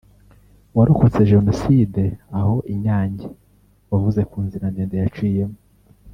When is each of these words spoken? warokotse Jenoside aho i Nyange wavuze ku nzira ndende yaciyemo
warokotse 0.75 1.19
Jenoside 1.31 2.03
aho 2.39 2.55
i 2.73 2.75
Nyange 2.81 3.25
wavuze 3.91 4.21
ku 4.29 4.37
nzira 4.45 4.65
ndende 4.73 4.95
yaciyemo 5.03 5.57